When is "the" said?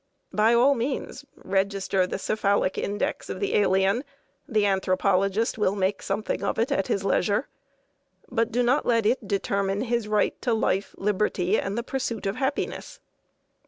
2.07-2.17, 3.39-3.53, 4.49-4.65, 11.77-11.83